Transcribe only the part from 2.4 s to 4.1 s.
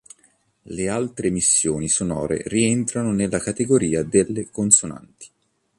rientrano nella categoria